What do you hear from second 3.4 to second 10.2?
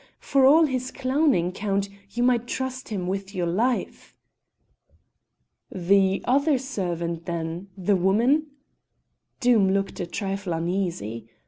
life." "The other servant then the woman?" Doom looked a